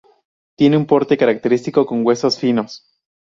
Tiene 0.57 0.77
un 0.77 0.87
porte 0.87 1.15
característico 1.15 1.85
con 1.85 2.03
huesos 2.03 2.39
finos. 2.39 2.87